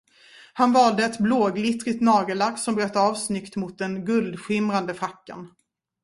Han 0.53 0.73
valde 0.73 1.03
ett 1.05 1.17
blåglittrigt 1.17 2.01
nagellack 2.01 2.59
som 2.59 2.75
bröt 2.75 2.95
av 2.95 3.15
snyggt 3.15 3.55
mot 3.55 3.77
den 3.77 4.05
guldskimrande 4.05 4.93
fracken. 4.93 5.47